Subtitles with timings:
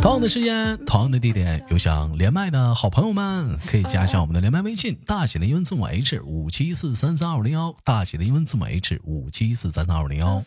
[0.00, 10.42] 同样的时间，同样的地点，有想连麦的好朋友们，可以加一下我们的连麦微信，大写的英文字母 H 五七四三三二五零幺，大写的英文字母 H 五七四三三二五零幺。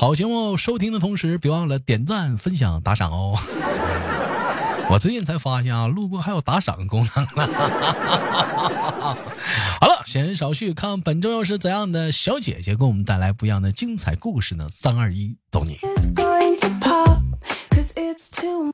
[0.00, 3.38] 好节目收听的同时，别忘了点赞、分享、打赏哦。
[4.88, 7.46] 我最近才发现啊，录播还有打赏功能了。
[9.80, 14.68] 好了，闲言少叙，看本周又是怎样的小姐姐给我们带来不一样的精彩故事呢？
[14.70, 15.78] 三二一，走你！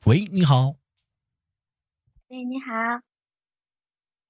[0.05, 0.75] 喂，你好。
[2.27, 2.73] 喂，你好。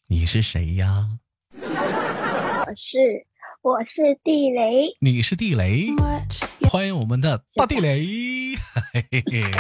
[0.05, 1.18] 你是谁呀？
[1.59, 3.26] 我是
[3.64, 4.95] 我是地雷。
[5.00, 5.88] 你是地雷，
[6.70, 8.05] 欢迎我们的大地雷。
[8.94, 9.52] 嘿嘿嘿。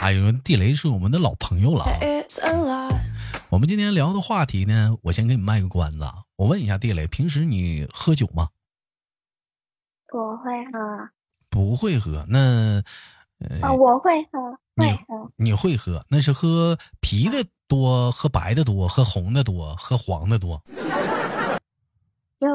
[0.00, 1.84] 哎呦，地雷是我们的老朋友了。
[3.50, 6.00] 我们今天聊的话题呢，我先给你卖个关子。
[6.34, 8.48] 我问一下地雷，平时你喝酒吗？
[10.08, 11.10] 不会喝。
[11.48, 12.82] 不会喝，那
[13.38, 14.58] 呃，我会喝。
[14.74, 14.84] 你
[15.36, 16.04] 你会喝？
[16.10, 20.62] 那是喝啤的多，喝白的多，喝红的多，喝黄的多。
[22.38, 22.46] 就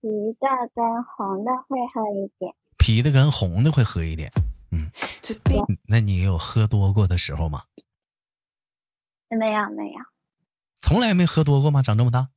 [0.00, 2.54] 啤的跟红的会喝一点。
[2.78, 4.30] 啤的跟红的会喝一点。
[4.70, 4.90] 嗯，
[5.88, 7.64] 那你有喝多过的时候吗？
[9.28, 9.98] 没有没有，
[10.78, 11.82] 从来没喝多过吗？
[11.82, 12.28] 长这么大，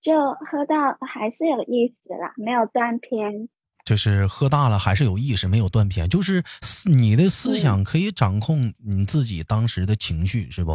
[0.00, 3.50] 就喝到还是有意思啦，没有断片。
[3.90, 6.08] 就是喝大了还是有意识，没有断片。
[6.08, 6.44] 就是
[6.84, 10.74] 你的思想可以掌控你自己当时的情绪，是不？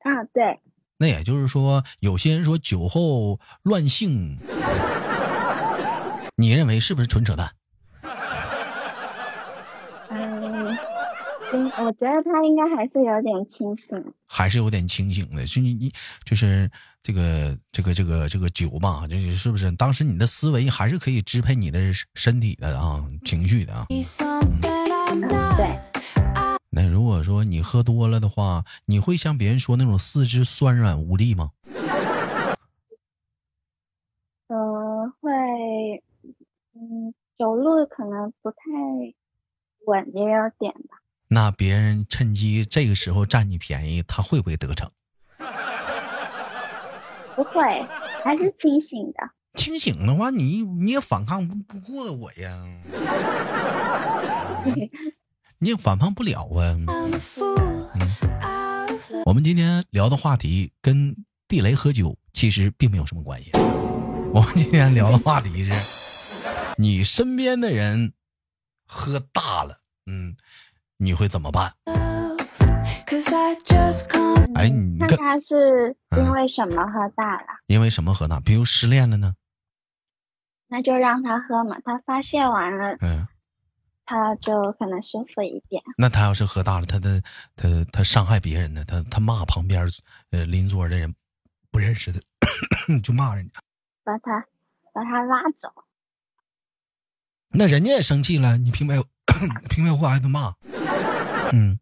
[0.00, 0.60] 啊，对。
[0.98, 4.36] 那也就是说，有些人说酒后乱性，
[6.36, 7.54] 你认为是不是纯扯淡？
[11.50, 15.46] 嗯，我觉得他应该还是有点清醒，还是有点清醒的。
[15.46, 15.90] 就你你
[16.24, 16.70] 就是
[17.02, 19.72] 这个这个这个这个酒吧，就是是不是？
[19.72, 21.80] 当时你的思维还是可以支配你的
[22.14, 23.86] 身体的啊，情绪的啊。
[25.56, 25.78] 对。
[26.70, 31.52] 那如果说你喝多了的话，你会像别人说那种四肢酸软无力吗？
[34.48, 35.32] 嗯，会。
[36.74, 38.56] 嗯，走路可能不太
[39.86, 40.98] 稳，也有点吧。
[41.30, 44.90] 那别人趁机这个时候占你便宜，他会不会得逞？
[47.36, 47.86] 不会，
[48.24, 49.30] 还是清醒的。
[49.54, 52.64] 清醒的话，你你也反抗不不过我呀，
[55.58, 56.76] 你也反抗不了啊。
[56.78, 56.86] 嗯
[59.24, 61.14] 我们今天聊的话题跟
[61.46, 63.50] 地雷喝酒其实并没有什么关系。
[64.32, 65.72] 我们今天聊的话题是，
[66.76, 68.14] 你身边的人
[68.86, 70.34] 喝大了，嗯。
[70.98, 71.72] 你会怎么办？
[74.54, 77.46] 哎，你看他是因为什么喝大了？
[77.66, 78.40] 因为什么喝大？
[78.40, 79.34] 比如失恋了呢？
[80.66, 83.26] 那就让他喝嘛，他发泄完了，嗯，
[84.04, 85.82] 他就可能舒服一点。
[85.96, 87.22] 那他要是喝大了，他的
[87.56, 88.84] 他他伤害别人呢？
[88.84, 89.88] 他他骂旁边
[90.30, 91.14] 呃邻桌的人
[91.70, 92.20] 不认识的，
[93.02, 93.60] 就骂人家，
[94.04, 94.44] 把他
[94.92, 95.72] 把他拉走。
[97.50, 98.96] 那人家也生气了，你平白
[99.70, 100.52] 平白无故挨顿骂。
[101.52, 101.78] 嗯，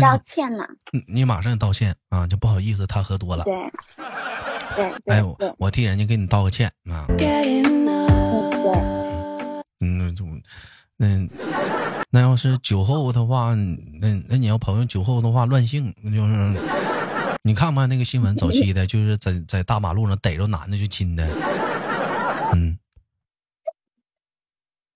[0.00, 0.66] 道歉嘛？
[1.06, 2.26] 你马上道歉啊！
[2.26, 3.44] 就不好意思，他喝多了。
[3.44, 3.54] 对，
[4.76, 5.14] 对。
[5.14, 7.06] 哎，我我替人家给你道个歉啊。
[7.16, 7.62] 对。
[9.80, 10.24] 嗯，就
[10.96, 11.28] 那
[12.10, 16.60] 那要是酒后的话，那那你要朋友酒后的话乱性，那就是
[17.42, 18.34] 你看不看那个新闻？
[18.36, 21.26] 早期的就是在在大马路上逮着男的就亲的。
[22.54, 22.78] 嗯。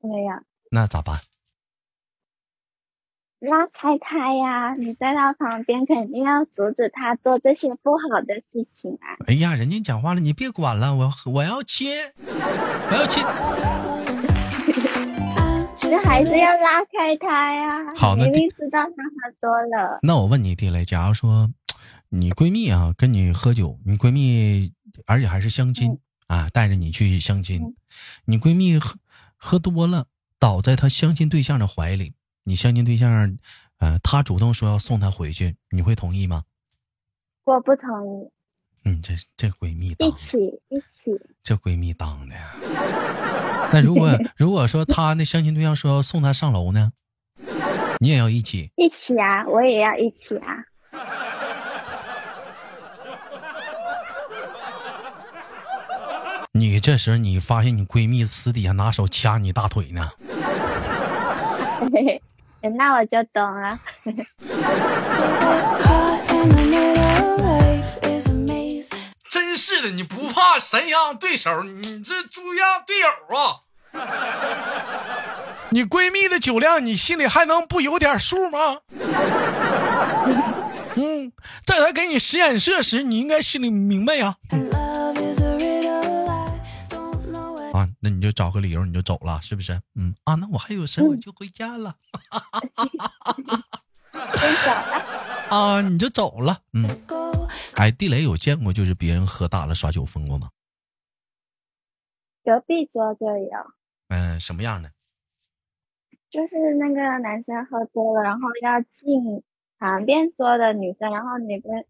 [0.03, 0.33] 没有。
[0.71, 1.21] 那咋办？
[3.41, 4.75] 拉开他呀！
[4.75, 9.17] 你在他旁边，肯定要阻止他做这些不好的事情啊！
[9.27, 11.91] 哎呀，人家讲话了，你别管了，我我要亲，
[12.27, 13.25] 我要亲。
[15.79, 17.95] 这还是要拉开他呀！
[17.97, 19.99] 好，那明明知道他喝多了。
[20.03, 21.51] 那我问你地雷，假如说
[22.11, 24.71] 你闺蜜啊跟你喝酒，你闺蜜
[25.07, 27.75] 而且还是相亲啊，带着你去相亲，
[28.27, 28.99] 你闺蜜喝
[29.37, 30.09] 喝多了，
[30.39, 32.13] 倒在她相亲对象的怀里。
[32.51, 33.39] 你相亲对象，
[33.79, 36.43] 呃，他主动说要送她回去，你会同意吗？
[37.45, 38.29] 我不同意。
[38.85, 40.37] 嗯，这这闺蜜一起
[40.69, 41.13] 一起，
[41.45, 42.35] 这闺蜜当的。
[43.73, 46.91] 那如果如果说她那相亲对象说要送她上楼呢，
[48.01, 48.73] 你也要一起？
[48.75, 50.65] 一起啊，我也要一起啊。
[56.51, 60.11] 你 你这时候你发现你闺蜜私底下拿手掐你大腿呢？
[62.77, 63.79] 那我就懂了。
[69.31, 73.63] 真是的，你不怕神一样对手，你这猪一样队友啊！
[75.71, 78.79] 你闺蜜的酒量，你心里还能不有点数吗？
[80.97, 81.33] 嗯，
[81.65, 84.35] 在她给你使眼色时，你应该心里明白呀。
[84.51, 84.80] 啊，
[88.01, 89.81] 那你就找个理由，你就走了，是不是？
[89.95, 91.97] 嗯啊，那我还有事，我就回家 了。
[95.49, 96.63] 啊，你就走了。
[96.73, 96.89] 嗯，
[97.77, 100.51] 哎，地雷有见过就是别人喝大了耍酒疯过吗？
[102.45, 103.51] 隔壁桌就有。
[104.09, 104.91] 嗯，什么样的？
[106.31, 109.43] 就是那个男生喝多了，然后要敬
[109.79, 111.87] 旁边桌的女生，然后那边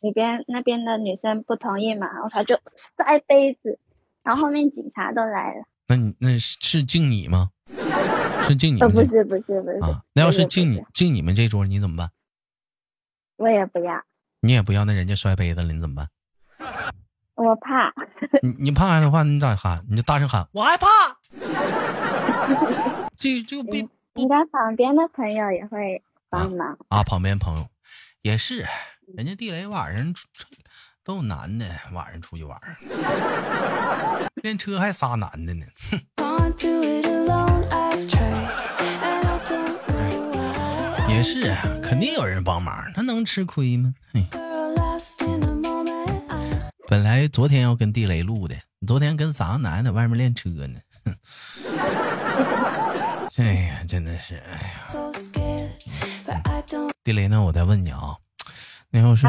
[0.00, 2.58] 那边那边的女生不同意嘛，然后他就
[2.96, 3.78] 摔杯子，
[4.22, 5.64] 然后后面警察都来了。
[5.88, 7.50] 那你那是敬你吗？
[8.44, 8.80] 是敬你？
[8.80, 10.02] 不是不是不是啊。
[10.14, 12.10] 那要是敬你敬你们这桌，你怎么办？
[13.36, 14.02] 我也不要。
[14.40, 16.08] 你也不要，那人家摔杯子了，你怎么办？
[17.34, 17.92] 我怕。
[18.42, 19.84] 你你怕的话，你咋喊？
[19.88, 20.86] 你就大声喊，我害怕。
[23.16, 27.02] 这这个别，应该旁边的朋友也会帮忙啊。
[27.02, 27.66] 旁边朋友
[28.22, 28.64] 也是，
[29.16, 30.12] 人家地雷晚上
[31.04, 32.60] 都有男的，晚上出去玩
[34.42, 35.66] 练车还仨男的呢。
[35.90, 36.00] 哼
[41.08, 41.52] 也是，
[41.82, 43.92] 肯定有人帮忙，他能吃亏吗？
[46.88, 48.54] 本来昨天要跟地雷录的，
[48.86, 50.78] 昨天跟三个男的外面练车呢。
[51.04, 51.16] 哼
[53.42, 54.86] 哎呀，真的是，哎呀！
[57.02, 57.42] 地雷呢？
[57.42, 58.16] 我再问你啊，
[58.92, 59.26] 那要是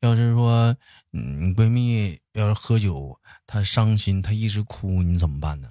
[0.00, 0.74] 要是说，
[1.12, 5.68] 嗯，你闺蜜要是喝酒，她伤心，她一直哭，你怎么办呢？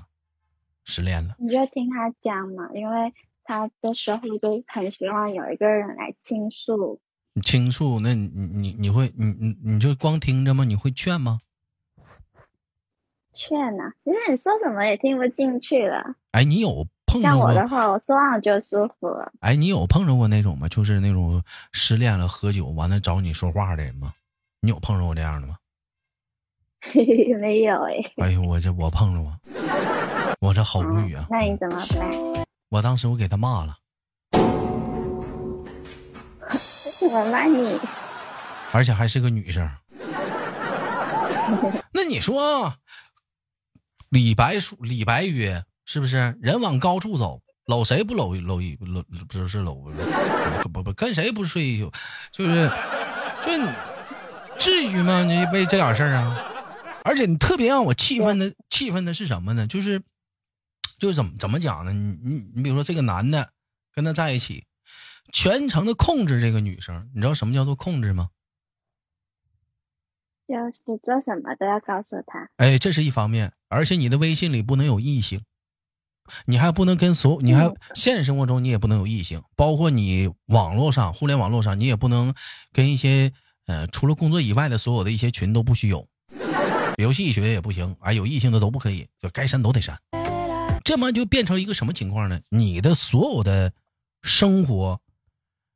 [0.86, 1.36] 失恋了？
[1.40, 3.14] 你就听她讲嘛，因为
[3.44, 7.02] 她的时候就很希望有一个人来倾诉。
[7.42, 8.00] 倾诉？
[8.00, 10.64] 那你你你会你你你就光听着吗？
[10.64, 11.40] 你会劝吗？
[13.34, 16.16] 劝呐，其实你说什么也听不进去了。
[16.30, 16.88] 哎，你有？
[17.21, 19.31] 像我的话，我说完就舒服了。
[19.42, 20.68] 哎，你有碰着过那种吗？
[20.68, 24.13] 就是那种失恋了喝酒完了找你说话的人吗？
[24.62, 25.57] 你有碰着过这样的吗？
[27.39, 27.94] 没有哎。
[28.18, 29.38] 哎呦，我这我碰着过，
[30.39, 31.27] 我这好无语啊。
[31.30, 32.12] 那你怎么办？
[32.69, 33.77] 我当时我给他骂了。
[37.00, 37.80] 怎么骂你？
[38.71, 39.69] 而且还是个女生。
[41.94, 42.74] 那你说，
[44.10, 45.63] 李白说，李白曰。
[45.86, 49.76] 是不是人往高处走，搂谁不搂搂一搂不是搂
[50.62, 51.92] 不不不跟谁不睡一宿，
[52.32, 52.70] 就是
[53.46, 53.52] 就
[54.60, 55.24] 至于吗？
[55.24, 56.50] 你为这点事儿啊？
[57.04, 59.68] 而且你特别让我气愤的气愤的是什么呢？
[59.68, 60.02] 就是
[60.98, 61.92] 就是怎么怎么讲呢？
[61.92, 63.52] 你你你比如说这个男的
[63.94, 64.66] 跟他在一起，
[65.34, 68.30] 全程的控制这个女生，你知道什么叫做控制吗？
[70.48, 72.50] 就是做什么都要告诉他。
[72.58, 75.44] 哎，这是一方面，而且你的微信里不能有异性。
[76.46, 82.34] 你还不能跟所，你还现实生活中你也不能有异性，包括你网络上、互联网络上，你也不能
[82.72, 83.32] 跟一些
[83.68, 86.08] 呃除了工作以外的所有的一些群都不许有，
[86.98, 89.98] 游戏群也不行，哎，有异性的都不可以，就该删都得删。
[90.84, 92.42] 这么就变成一个什么情况呢？
[92.50, 93.72] 你的所有的
[94.22, 95.00] 生活，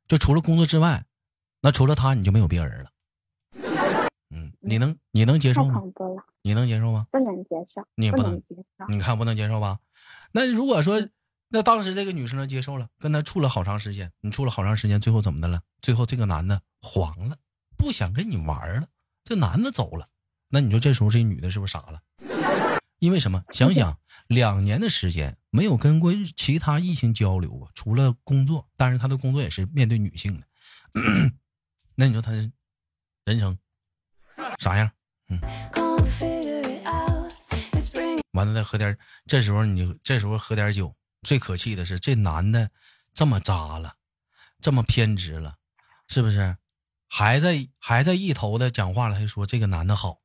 [0.06, 1.04] 就除了工作之外，
[1.62, 2.90] 那除了他你就没有别人了。
[4.30, 5.82] 嗯，你能你能接受吗？
[6.42, 7.06] 你能接受吗？
[7.10, 8.44] 不能接受，你也不能接
[8.78, 8.86] 受。
[8.88, 9.78] 你看不能接受吧？
[10.32, 11.08] 那如果说，
[11.48, 15.62] 那当时这个女生接受了，跟他处了好长时间，你处了好长时间，最后怎么的了？
[15.80, 17.36] 最后这个男的黄了，
[17.76, 18.88] 不想跟你玩了，
[19.24, 20.08] 这男的走了，
[20.48, 22.02] 那你说这时候这女的是不是傻了？
[22.98, 23.42] 因为什么？
[23.52, 30.46] 想想两年的时间没有跟过其他异性交流过，除了工作，但是他的工作也是面对女性的，
[31.96, 33.58] 那你说他人生
[34.58, 34.90] 啥样？
[35.28, 35.40] 嗯。
[38.32, 42.70] 完了再喝点，这时候你这时候喝点酒，最可气的是这男的
[43.12, 43.94] 这么渣了，
[44.60, 45.56] 这么偏执了，
[46.06, 46.56] 是不是？
[47.10, 50.18] 还在还在一头的讲话了，还说这个男的好。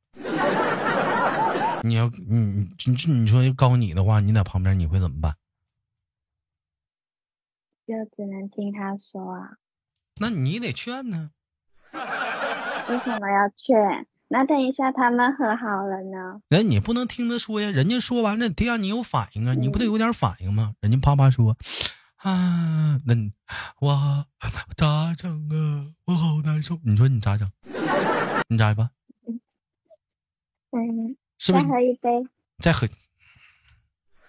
[1.83, 5.35] 你要你你你你说告你的话，你在旁边你会怎么办？
[7.85, 9.57] 就只能听他说啊。
[10.15, 11.31] 那你得劝呢。
[12.89, 14.07] 为什么要劝？
[14.33, 16.41] 那等一下他们和好了呢？
[16.47, 20.73] 人你不能听他说呀，人家说完了得让你有反应啊，你不得有点反应吗？
[20.81, 21.55] 人家啪啪说，
[22.23, 23.13] 啊，那
[23.79, 24.25] 我
[24.75, 25.85] 咋整啊？
[26.07, 26.79] 我好难受。
[26.83, 27.47] 你说你咋整？
[28.49, 28.89] 你咋办？
[30.71, 31.65] 嗯，是不是？
[31.65, 32.09] 再喝一杯。
[32.57, 32.87] 再喝。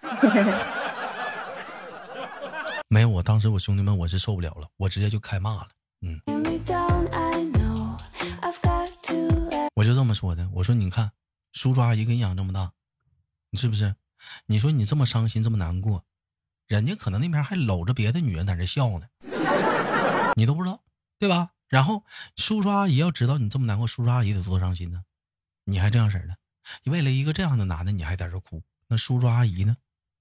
[2.90, 5.68] 没有，我当时我兄弟们我是受不了了，我直接就开骂了。
[6.02, 6.20] 嗯，
[9.74, 11.12] 我就这么说的，我说你看，
[11.52, 12.72] 叔叔阿姨给你养这么大，
[13.54, 13.96] 是不是？
[14.46, 16.04] 你说你这么伤心这么难过，
[16.66, 19.08] 人家可能那边还搂着别的女人在这笑呢，
[20.36, 20.82] 你都不知道，
[21.18, 21.50] 对吧？
[21.68, 22.04] 然后
[22.36, 25.04] 叔叔阿姨要知道你这么难过，叔叔阿姨得多伤心呢。
[25.64, 26.36] 你还这样式的，
[26.84, 29.76] 你为了一个这样的男的，你还在这哭，那叔叔阿姨呢？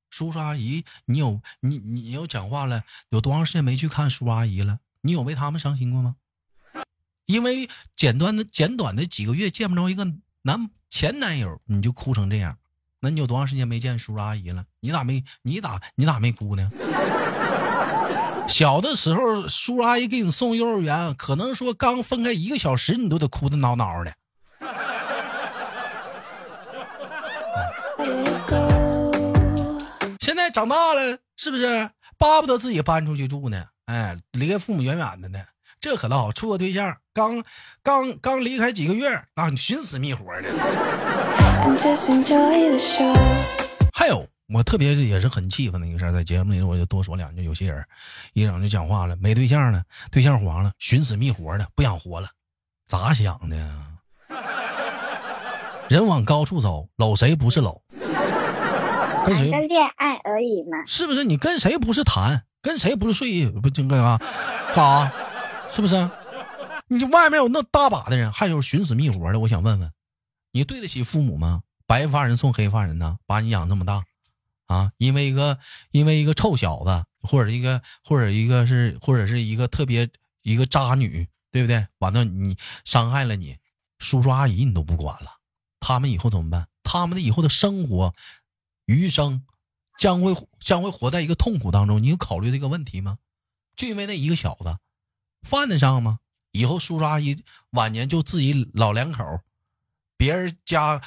[0.09, 4.79] 叔叔阿姨，你有你你要讲话了，有多长时间没去看叔叔阿姨了？
[5.01, 6.15] 你有为他们伤心过吗？
[7.25, 10.05] 因为简短的简短的几个月见不着一个
[10.41, 12.57] 男前男友，你就哭成这样？
[12.99, 14.63] 那你有多长时间没见叔叔阿姨了？
[14.79, 16.69] 你咋没你咋你咋没哭呢？
[18.47, 24.13] 小的时候，叔叔阿姨给你送幼儿园，可能说刚分开一个小时，你都得哭的挠挠的。
[30.19, 33.65] 现在长大了，是不是巴不得自己搬出去住呢？
[33.85, 35.39] 哎，离开父母远远的呢，
[35.79, 37.43] 这可倒好，处个对象，刚
[37.83, 40.49] 刚刚离开几个月，啊寻死觅活的。
[43.93, 47.43] 还有，我特别也是很气愤的一个事儿，在节目里我就多说两句。
[47.43, 47.85] 有些人
[48.33, 52.27] 一整就讲话了，没对象了，对象黄了，寻死觅活的，不想活了，
[52.87, 53.55] 咋想的？
[55.87, 57.83] 人往高处走，搂谁不是搂？
[59.25, 60.83] 跟谁恋爱而已嘛？
[60.87, 61.23] 是不是？
[61.23, 62.43] 你跟谁不是谈？
[62.61, 63.49] 跟谁不是睡？
[63.51, 64.17] 不就干啥？
[64.73, 65.11] 干啥？
[65.69, 66.09] 是不是？
[66.87, 69.39] 你外面有那大把的人，还有寻死觅活的。
[69.39, 69.91] 我想问问，
[70.51, 71.63] 你对得起父母吗？
[71.85, 73.17] 白发人送黑发人呢？
[73.25, 74.03] 把你养这么大，
[74.67, 74.91] 啊？
[74.97, 75.59] 因为一个
[75.91, 80.09] 因为一个臭小子，或者一个或者一个是或者是一个特别
[80.41, 81.85] 一个渣女，对不对？
[81.99, 83.57] 完了你伤害了你
[83.99, 85.31] 叔叔阿姨，你都不管了，
[85.79, 86.67] 他们以后怎么办？
[86.83, 88.13] 他们的以后的生活。
[88.85, 89.45] 余生
[89.97, 93.17] 将会将会活在一个痛苦当中，你有考虑这个问题吗？
[93.77, 94.77] 就因为那一个小子，
[95.41, 96.19] 犯得上吗？
[96.53, 97.35] 以后叔叔阿姨
[97.71, 99.39] 晚年就自己老两口，
[100.15, 101.01] 别人家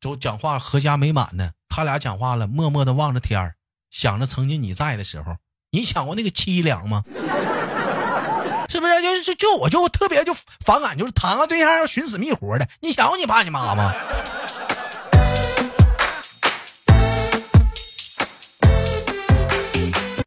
[0.00, 3.54] 都讲话阖家美满的，他俩讲话了，默默的望着天儿，
[3.90, 5.36] 想着曾经你在的时候，
[5.70, 7.04] 你想过那个凄凉吗？
[8.68, 9.02] 是不是？
[9.02, 13.94] 就就就我就特别就反感，就是谈个对象要寻死觅活的，你想过你爸你妈吗？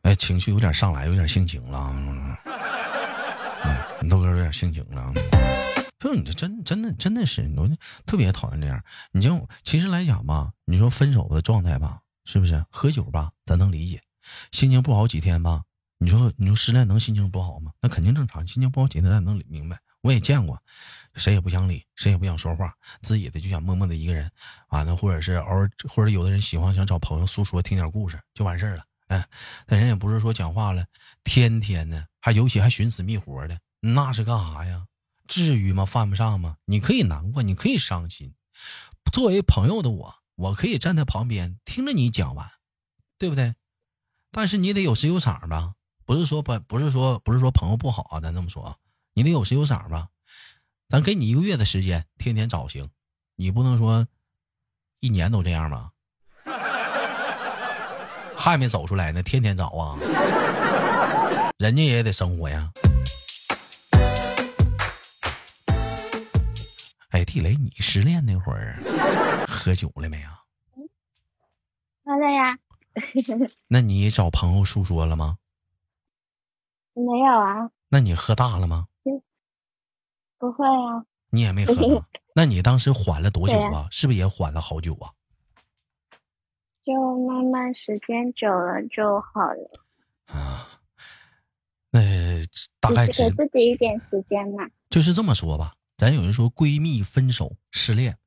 [0.03, 1.93] 哎情绪有点上来，有点性情了。
[4.05, 5.11] 你豆哥有点性情了。
[5.97, 7.67] 就你这真真的真的是，我
[8.05, 8.79] 特别讨厌这样。
[9.11, 13.99] 你就其实来讲吧，你说分手的状态吧，是不是喝酒吧，咱能理解。
[14.51, 15.63] 心情不好几天吧，
[15.97, 17.71] 你说你说失恋能心情不好吗？
[17.81, 18.45] 那肯定正常。
[18.45, 19.79] 心情不好几天，咱能明白。
[20.01, 20.61] 我也见过，
[21.15, 22.71] 谁也不想理，谁也不想说话，
[23.01, 24.29] 自己的就想默默的一个人。
[24.69, 28.83] 完了，或者是偶尔，或者有的人喜欢想找朋友诉说，听点故事就完事儿了。
[29.07, 29.23] 嗯，
[29.65, 30.85] 但人也不是说讲话了，
[31.23, 33.57] 天天的，还尤其还寻死觅活的，
[33.93, 34.87] 那是干啥呀？
[35.27, 35.85] 至于吗？
[35.85, 36.57] 犯不上吗？
[36.65, 38.33] 你可以难过，你可以伤心。
[39.11, 42.49] 作为朋友的我，我可以站在旁边听着你讲完，
[43.19, 43.53] 对不对？
[44.31, 45.75] 但是你得有时有场吧？
[46.03, 48.75] 不是说不，不是说不是说朋友不好啊，咱这么说，
[49.13, 50.09] 你得有时有场吧？
[50.89, 52.89] 咱给你一个月的时间，天天找行，
[53.35, 54.07] 你不能说
[54.99, 55.91] 一年都这样吧？
[58.35, 59.95] 还没走出来呢，天天找啊，
[61.59, 62.71] 人家也得生活呀。
[67.35, 68.81] 地雷，你失恋那会儿
[69.45, 70.45] 喝酒了没啊？
[72.05, 72.57] 喝了呀。
[73.67, 75.37] 那你找朋友诉说了吗？
[76.93, 77.69] 没有啊。
[77.89, 78.87] 那你喝大了吗？
[80.37, 81.03] 不会啊。
[81.31, 82.05] 你也没喝。
[82.35, 83.85] 那你当时缓了多久啊？
[83.91, 85.11] 是不是也缓了好久啊？
[86.85, 86.93] 就
[87.27, 89.83] 慢慢时间久了就好了
[90.27, 90.79] 啊。
[91.91, 91.99] 那
[92.79, 94.69] 大概给自己一点时间嘛。
[94.89, 98.17] 就是这么说吧，咱有人说闺蜜分手、失恋、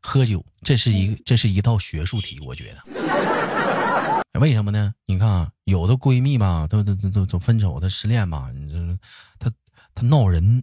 [0.00, 4.24] 喝酒，这是一这是一道学术题，我觉得。
[4.40, 4.92] 为什么呢？
[5.06, 8.98] 你看啊，有的闺蜜吧，都都都都分手，她失恋吧，你这
[9.38, 9.50] 她
[9.94, 10.62] 她闹人，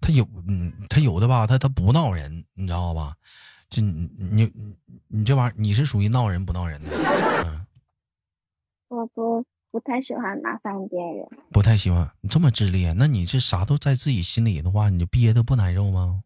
[0.00, 3.14] 她有嗯，她有的吧，她她不闹人，你知道吧？
[3.68, 4.52] 就你你
[5.08, 6.90] 你这玩意儿，你是属于闹人不闹人的？
[7.44, 7.66] 嗯，
[8.88, 12.08] 我不不太喜欢麻烦别人，不太喜欢。
[12.20, 16.22] 你这么自恋，那你这啥都在自己心里的话，你就憋的不难受吗？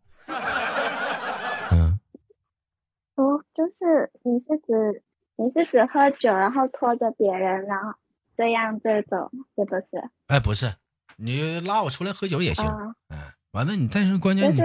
[1.70, 1.98] 嗯，
[3.14, 5.02] 不，就是你是指
[5.36, 7.94] 你是指喝酒，然后拖着别人，然后
[8.36, 10.10] 这样这种，是不是？
[10.26, 10.74] 哎，不是，
[11.16, 12.66] 你拉我出来喝酒也行。
[12.66, 13.16] 嗯，
[13.52, 14.58] 完了你，但是关键你。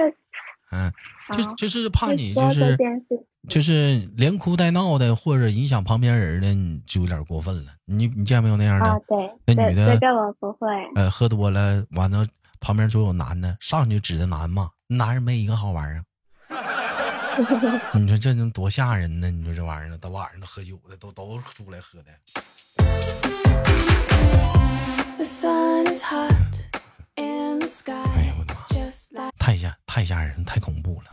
[0.74, 0.92] 嗯，
[1.38, 2.78] 就就是怕你就是
[3.48, 7.72] 就是连哭带闹的，或者影响旁边人的，你就有点过分了。
[7.86, 9.02] 你你见没有那样的？
[9.46, 10.68] 那女的这个我不会。
[10.96, 12.26] 呃，喝多了，完了
[12.60, 16.04] 旁边总有男的上去指着男嘛，男人没一个好玩啊。
[17.94, 19.30] 你说这能多吓人呢？
[19.30, 22.12] 你说这玩意儿，到晚上都喝酒的，都都出来喝的。
[25.18, 26.32] The sun is hot
[27.16, 27.68] in the
[28.16, 28.54] 哎呀我的
[29.12, 29.30] 妈！
[29.44, 31.12] 太吓太吓人，太恐怖了。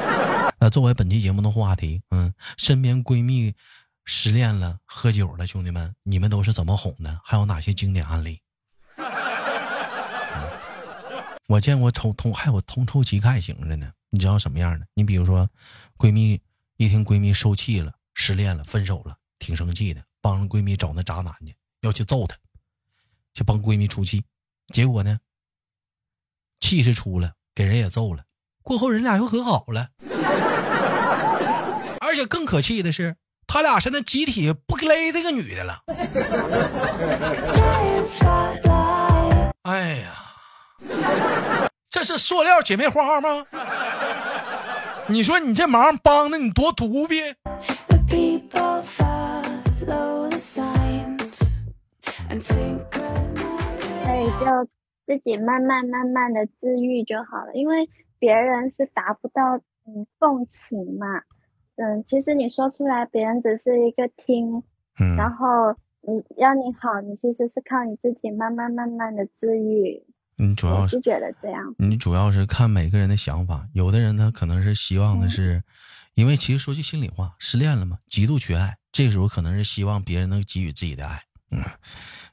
[0.58, 3.54] 那作为本期节目的话题，嗯，身边闺蜜
[4.06, 7.20] 失恋了、喝酒了，兄弟们，你们都是怎么哄的？
[7.22, 8.40] 还有哪些经典案例？
[11.46, 14.86] 我见过同同还有同仇敌忾型的呢，你知道什么样的？
[14.94, 15.46] 你比如说，
[15.98, 16.40] 闺蜜
[16.78, 22.34] 一听闺蜜受气了、失恋了、分手了，挺生气的，帮着闺蜜找那渣男去，要去揍他，
[23.34, 24.24] 去帮闺蜜出气。
[24.72, 25.18] 结果呢，
[26.60, 28.22] 气是出了，给人也揍了。
[28.62, 29.88] 过后人俩又和好了，
[31.98, 33.16] 而且更可气的是，
[33.48, 35.80] 他俩现在集体不勒这个女的了。
[39.62, 40.38] 哎呀，
[41.90, 43.44] 这是塑料姐妹花吗？
[45.08, 47.34] 你说你这忙帮的你多独逼
[47.88, 51.40] ！The people follow the signs
[52.30, 53.80] and synchronize.
[54.04, 54.46] 所以就
[55.08, 57.88] 自己慢慢慢慢的治愈就好了，因为
[58.18, 61.22] 别人是达不到嗯共情嘛，
[61.76, 64.62] 嗯，其实你说出来，别人只是一个听，
[65.00, 65.72] 嗯，然后
[66.02, 70.04] 你要你好，你其实是靠你自己慢慢慢慢的治愈，
[70.36, 75.62] 你主要是觉得这样，你主要是看每个人的想法，有的人他可能是希望的是，
[76.16, 81.18] 因为其实说句心里话，失恋了嘛，极度缺爱，这个时候可能是希望别人能给予自己的爱。
[81.50, 81.62] 嗯，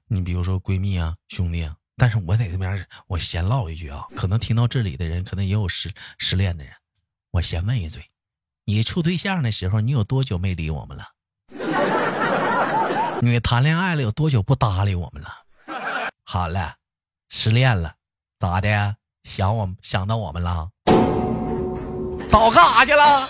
[0.10, 6.74] 你比如说闺蜜啊、兄弟啊，但是我在这边我闲唠一句啊，可能听到这里的人，可能也有失失恋的人，
[7.32, 8.12] 我先问一嘴，
[8.66, 11.06] 你处对象的时候，你有多久没理我们了？
[13.22, 15.30] 你谈恋爱了有多久不搭理我们了？
[16.24, 16.76] 好了，
[17.30, 17.96] 失恋了，
[18.39, 18.98] 咋的？
[19.24, 20.69] 想我想到我们了？
[22.30, 23.28] 早干啥去了？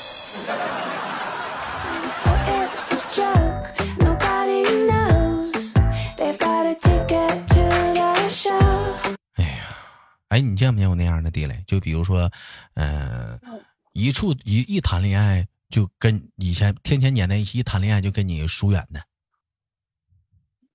[10.35, 11.63] 哎，你见没见过那样的地雷？
[11.65, 12.29] 就比如说，
[12.73, 13.39] 呃，
[13.93, 18.99] 一处一一谈恋爱就跟以前天天黏在一起，一谈恋爱就跟你疏远的，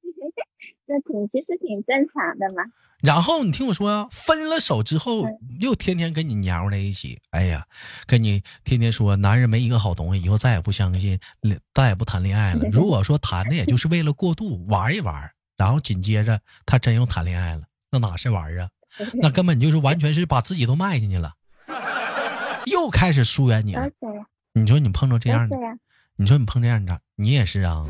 [0.89, 2.63] 这挺其实挺正常的嘛，
[3.03, 5.27] 然后你听我说啊，分了手之后
[5.61, 7.67] 又天天跟你黏糊在一起，哎呀，
[8.07, 11.21] 跟你天天说男人没一个好东西，以后再也不相信，
[11.75, 12.67] 再也不谈恋爱了。
[12.73, 18.71] 如果说谈的也就是为了过度玩一玩，然后紧接着他真又谈恋爱了，那哪是玩啊？
[19.15, 21.35] 那 根本就是完全是把自己都卖进去了，
[22.67, 23.89] 又开始疏远你了。
[24.53, 25.57] 你说你碰着这样的。
[26.17, 27.87] 你说你碰这样的，你也是啊？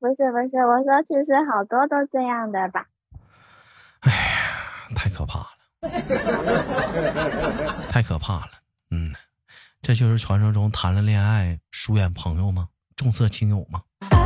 [0.00, 2.86] 不是不是，我说其实好多都这样的吧。
[4.00, 4.18] 哎呀
[4.94, 5.48] 太可怕了，
[7.88, 8.50] 太可怕了。
[8.90, 9.12] 嗯，
[9.82, 12.68] 这就是传说中谈了恋爱疏远朋友吗？
[12.96, 13.82] 重色轻友吗.
[14.10, 14.22] Oh,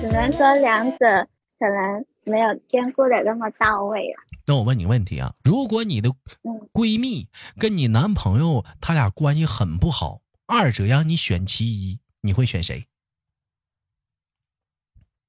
[0.00, 4.16] 只能说两者可能没有兼顾的那么到位了。
[4.46, 6.10] 那我问你问题啊，如果你的
[6.42, 7.28] 嗯闺蜜
[7.58, 12.86] 跟你男朋友他俩关系很不好，二者让你选其一，你会选谁？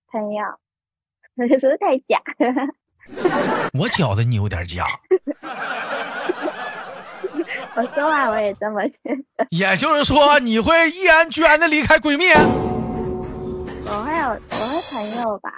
[0.07, 0.43] 朋友，
[1.47, 2.19] 是不是太假？
[3.77, 4.87] 我觉得你有点假，
[7.75, 8.97] 我说话我也这么觉
[9.37, 9.45] 得。
[9.49, 12.25] 也就是说你会毅然决然的离开闺蜜？
[13.85, 15.51] 我会有，我会朋友吧。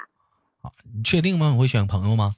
[0.93, 1.49] 你确定吗？
[1.52, 2.36] 你会选朋友吗？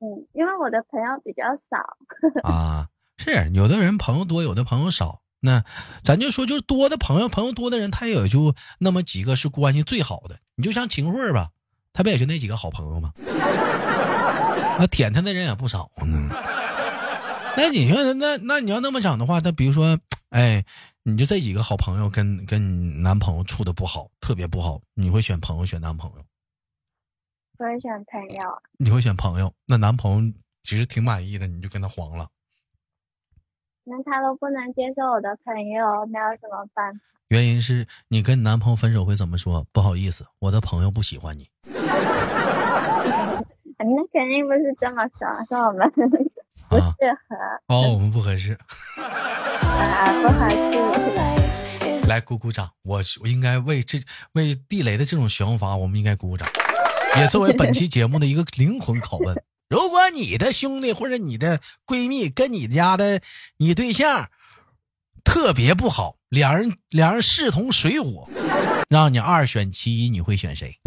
[0.00, 1.96] 嗯，因为我的朋友比较少。
[2.48, 5.20] 啊，是有的人朋友多，有的朋友少。
[5.42, 5.64] 那
[6.02, 10.38] 咱就说，就是多的朋友，朋友多的人，他也就那么几个是关系最好的。
[10.56, 11.50] 你就像秦桧吧，
[11.92, 13.12] 他不也就那几个好朋友吗？
[14.78, 16.28] 那舔他的人也不少呢。
[17.56, 19.98] 那你说，那那你要那么讲的话，那比如说，
[20.30, 20.64] 哎，
[21.02, 26.24] 你就这几个好朋友跟跟你男朋友处的不好，特别不好，你会选朋友选男朋友？
[27.60, 28.62] 我会选朋友。
[28.78, 29.52] 你会选朋友？
[29.66, 32.26] 那男朋友其实挺满意的，你就跟他黄了。
[33.84, 36.98] 那他都不能接受我的朋友，那要怎么办？
[37.28, 39.66] 原因是你跟你男朋友分手会怎么说？
[39.72, 41.48] 不好意思，我的朋友不喜欢你。
[43.76, 45.86] 那肯定不是这么说，说我们
[46.70, 48.56] 不啊适合哦，我们不合适。
[48.96, 52.08] 啊，不合适。
[52.08, 53.98] 来鼓鼓掌，我我应该为这
[54.32, 56.48] 为地雷的这种想法，我们应该鼓鼓掌，
[57.16, 59.42] 也作为本期节目的一个灵魂拷问。
[59.68, 63.20] 如果你的兄弟或者你的闺蜜跟你家的
[63.58, 64.28] 你对象
[65.22, 68.28] 特别不好，两人两人势同水火，
[68.88, 70.78] 让你二选其一，你会选谁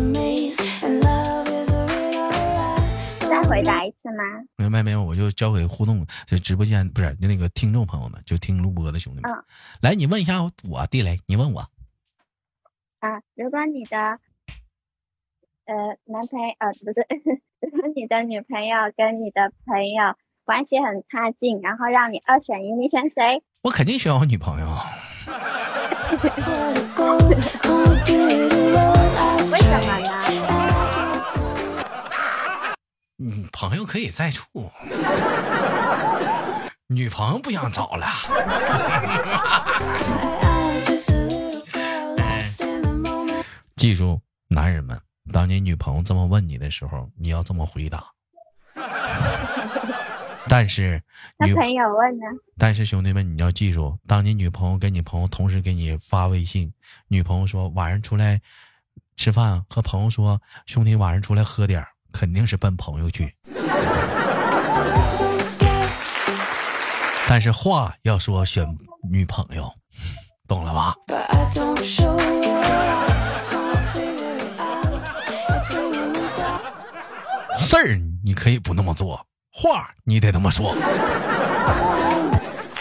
[3.21, 4.23] 再回答一次吗？
[4.57, 5.03] 明白没有？
[5.03, 9.31] 我就交给互动，就直播间不是那个听众朋友们，就听录播的兄弟们。
[9.31, 9.43] 嗯
[9.81, 11.61] 来，你问一下我地雷，你问我。
[12.99, 14.19] 啊，如果你的
[15.65, 15.73] 呃
[16.05, 17.07] 男朋友呃不是，
[17.61, 23.41] 如果你的女朋友跟你的朋友关系很差劲，然后让你二选一，你选谁？
[23.61, 24.67] 我肯定选我女朋友。
[29.51, 30.09] 为什么.呢？
[33.19, 34.69] 嗯，朋友可以再处，
[36.87, 38.05] 女朋友不想找了。
[43.77, 44.99] 记住，男人们，
[45.31, 48.03] 当你女朋友这么问你的时候，你要这么回答。
[50.49, 51.01] 但是
[51.45, 52.25] 女，朋友问呢？
[52.57, 56.73] 但是兄弟们，你要记住，当你女朋友跟你朋友同时给你发微信，
[57.07, 58.41] 女朋友说晚上出来
[59.15, 63.33] 吃饭，和朋友说兄弟晚上出来喝点儿肯定是奔朋友去。
[67.25, 68.67] 但是话要说选
[69.09, 69.73] 女朋友，
[70.45, 70.93] 懂了吧？
[77.73, 80.75] 事儿你可以不那么做，话你得这么说。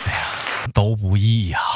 [0.04, 1.58] 哎呀，都不易呀、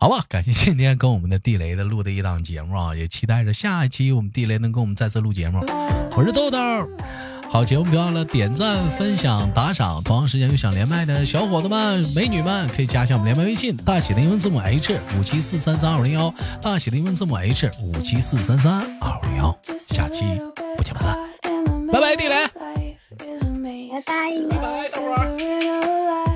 [0.00, 5.64] 好吧，感谢今天跟我们的地雷的录的一档节目啊，也期待着下一期我们地雷能跟我们再次录节目。
[6.16, 6.58] 我是豆豆，
[7.52, 10.02] 好节目别忘了点赞、分享、打赏。
[10.02, 19.54] 同样时间有想连麦的小伙子们、美女们，可以加一下我们连麦微信，大写的英文字母 H 五七四三三二五零幺，大写的英文字母 H 五七四三三二五零幺。
[19.90, 20.24] 下期
[20.78, 21.14] 不见不散。
[21.92, 22.96] 拜拜地雷.拜拜。
[23.18, 23.26] 拜
[24.06, 26.31] 拜，豆 It's a riddle